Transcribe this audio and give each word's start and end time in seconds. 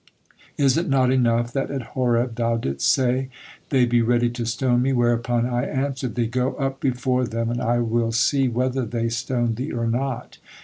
Is 0.57 0.79
it 0.79 0.89
not 0.89 1.11
enough 1.11 1.53
that 1.53 1.69
at 1.69 1.93
Horeb 1.93 2.33
thou 2.33 2.57
didst 2.57 2.91
say, 2.91 3.29
'They 3.69 3.85
be 3.85 4.01
ready 4.01 4.31
to 4.31 4.47
stone 4.47 4.81
me,' 4.81 4.93
whereupon 4.93 5.45
I 5.45 5.63
answered 5.65 6.15
thee, 6.15 6.25
'Go 6.25 6.55
up 6.55 6.79
before 6.79 7.27
them 7.27 7.51
and 7.51 7.61
I 7.61 7.81
will 7.81 8.11
see 8.11 8.47
whether 8.47 8.83
they 8.83 9.09
stone 9.09 9.53
thee 9.53 9.71
or 9.71 9.85
not!' 9.85 10.39